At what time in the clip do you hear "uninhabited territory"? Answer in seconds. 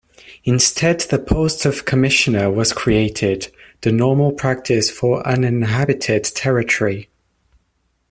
5.27-7.07